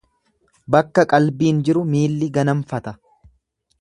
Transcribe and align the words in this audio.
Bakka 0.75 1.03
qalbiin 1.11 1.59
jiru 1.67 1.85
miilli 1.91 2.31
ganamfata. 2.39 2.95